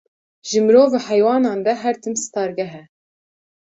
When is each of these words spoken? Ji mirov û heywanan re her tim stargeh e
Ji 0.47 0.57
mirov 0.65 0.89
û 0.97 0.99
heywanan 1.07 1.59
re 1.67 1.73
her 1.83 1.95
tim 2.03 2.15
stargeh 2.25 2.73
e 2.81 2.83